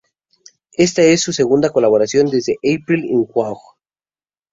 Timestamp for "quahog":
3.23-3.59